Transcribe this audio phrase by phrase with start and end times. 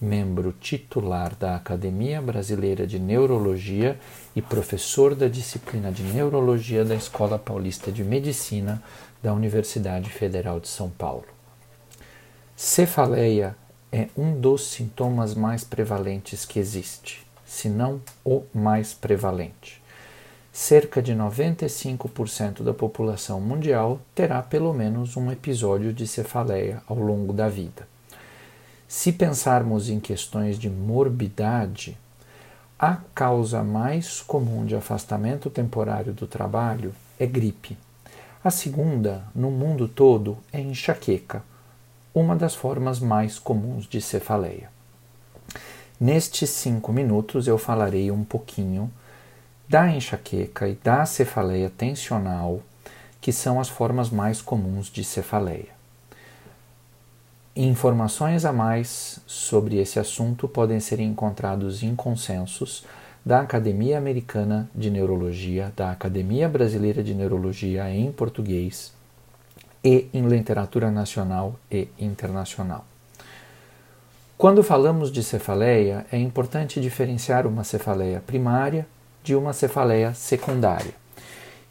[0.00, 3.98] membro titular da Academia Brasileira de Neurologia
[4.34, 8.82] e professor da disciplina de Neurologia da Escola Paulista de Medicina
[9.22, 11.24] da Universidade Federal de São Paulo.
[12.54, 13.56] Cefaleia
[13.90, 19.82] é um dos sintomas mais prevalentes que existe, se não o mais prevalente.
[20.52, 27.32] Cerca de 95% da população mundial terá pelo menos um episódio de cefaleia ao longo
[27.32, 27.86] da vida.
[28.88, 31.98] Se pensarmos em questões de morbidade,
[32.78, 37.76] a causa mais comum de afastamento temporário do trabalho é gripe.
[38.44, 41.42] A segunda, no mundo todo, é enxaqueca,
[42.14, 44.70] uma das formas mais comuns de cefaleia.
[45.98, 48.88] Nestes cinco minutos eu falarei um pouquinho
[49.68, 52.60] da enxaqueca e da cefaleia tensional,
[53.20, 55.75] que são as formas mais comuns de cefaleia.
[57.58, 62.84] Informações a mais sobre esse assunto podem ser encontrados em consensos
[63.24, 68.92] da Academia Americana de Neurologia, da Academia Brasileira de Neurologia em português
[69.82, 72.84] e em literatura nacional e internacional.
[74.36, 78.86] Quando falamos de cefaleia, é importante diferenciar uma cefaleia primária
[79.24, 80.92] de uma cefaleia secundária.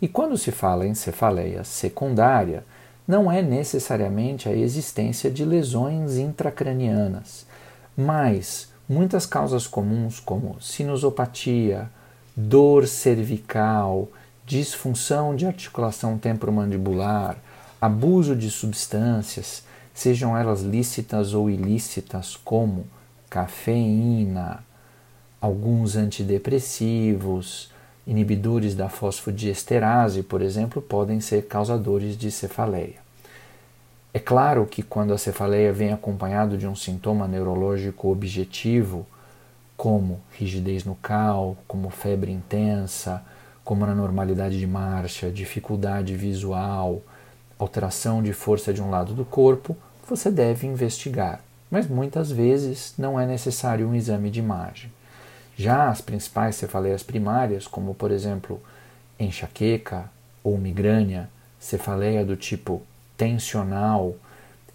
[0.00, 2.64] E quando se fala em cefaleia secundária,
[3.06, 7.46] não é necessariamente a existência de lesões intracranianas,
[7.96, 11.90] mas muitas causas comuns, como sinusopatia,
[12.36, 14.08] dor cervical,
[14.46, 17.36] disfunção de articulação temporomandibular,
[17.80, 19.62] abuso de substâncias,
[19.92, 22.86] sejam elas lícitas ou ilícitas, como
[23.28, 24.64] cafeína,
[25.40, 27.70] alguns antidepressivos,
[28.06, 33.02] Inibidores da fosfodiesterase, por exemplo, podem ser causadores de cefaleia.
[34.12, 39.06] É claro que quando a cefaleia vem acompanhado de um sintoma neurológico objetivo,
[39.76, 43.22] como rigidez no cal, como febre intensa,
[43.64, 47.02] como anormalidade de marcha, dificuldade visual,
[47.58, 49.76] alteração de força de um lado do corpo,
[50.08, 51.40] você deve investigar.
[51.70, 54.92] Mas muitas vezes não é necessário um exame de imagem.
[55.56, 58.60] Já as principais cefaleias primárias, como por exemplo
[59.18, 60.10] enxaqueca
[60.42, 61.28] ou migrânia,
[61.58, 62.82] cefaleia do tipo
[63.16, 64.16] tensional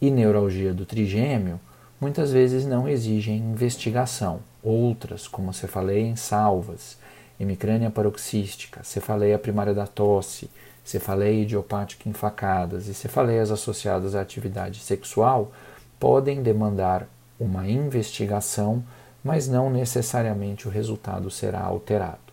[0.01, 1.59] e neuralgia do trigêmeo,
[1.99, 4.39] muitas vezes não exigem investigação.
[4.63, 6.97] Outras, como cefaleia em salvas,
[7.39, 10.49] hemicrânia paroxística, cefaleia primária da tosse,
[10.83, 15.51] cefaleia idiopática em facadas e cefaleias associadas à atividade sexual,
[15.99, 17.07] podem demandar
[17.39, 18.83] uma investigação
[19.23, 22.29] mas não necessariamente o resultado será alterado.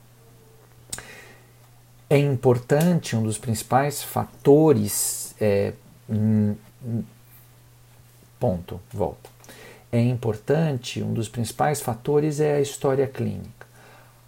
[2.09, 5.35] É importante, um dos principais fatores.
[5.41, 5.73] É,
[8.39, 9.29] ponto, volta.
[9.91, 13.67] É importante, um dos principais fatores é a história clínica.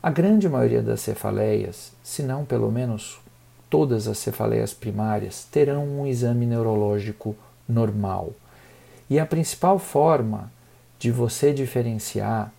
[0.02, 3.20] A grande maioria das cefaleias, se não pelo menos
[3.68, 7.36] todas as cefaleias primárias, terão um exame neurológico
[7.68, 8.32] normal.
[9.10, 10.50] E a principal forma
[10.98, 12.52] de você diferenciar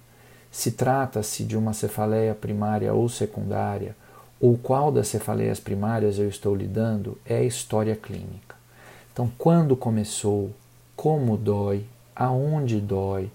[0.52, 3.96] se trata-se de uma cefaleia primária ou secundária,
[4.40, 8.56] ou qual das cefaleias primárias eu estou lidando, é a história clínica.
[9.12, 10.52] Então, quando começou,
[10.96, 11.86] como dói,
[12.16, 13.30] aonde dói,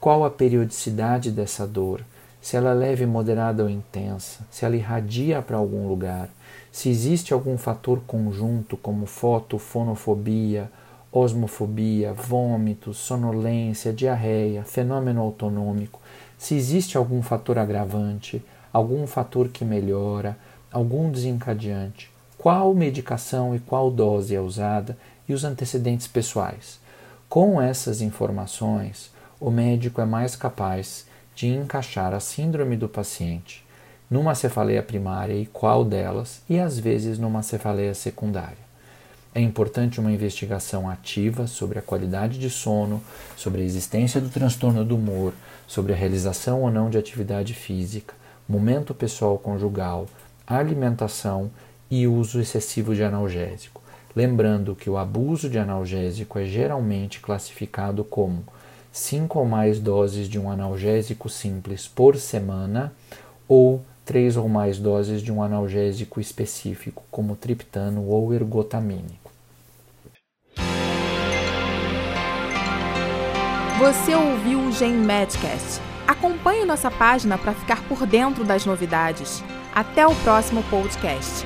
[0.00, 2.02] qual a periodicidade dessa dor,
[2.40, 6.28] se ela é leve, moderada ou intensa, se ela irradia para algum lugar,
[6.72, 10.70] se existe algum fator conjunto como fotofonofobia,
[11.12, 16.00] osmofobia, vômitos, sonolência, diarreia, fenômeno autonômico,
[16.36, 20.36] se existe algum fator agravante, algum fator que melhora,
[20.70, 24.96] algum desencadeante, qual medicação e qual dose é usada
[25.28, 26.78] e os antecedentes pessoais.
[27.28, 29.10] Com essas informações,
[29.40, 33.66] o médico é mais capaz de encaixar a síndrome do paciente
[34.10, 38.65] numa cefaleia primária e qual delas, e às vezes numa cefaleia secundária.
[39.36, 43.02] É importante uma investigação ativa sobre a qualidade de sono,
[43.36, 45.34] sobre a existência do transtorno do humor,
[45.66, 48.14] sobre a realização ou não de atividade física,
[48.48, 50.06] momento pessoal conjugal,
[50.46, 51.50] alimentação
[51.90, 53.82] e uso excessivo de analgésico.
[54.16, 58.42] Lembrando que o abuso de analgésico é geralmente classificado como
[58.90, 62.90] 5 ou mais doses de um analgésico simples por semana
[63.46, 69.25] ou três ou mais doses de um analgésico específico, como triptano ou ergotamínico.
[73.78, 75.82] Você ouviu o Gen Medcast.
[76.08, 79.44] Acompanhe nossa página para ficar por dentro das novidades.
[79.74, 81.44] Até o próximo podcast.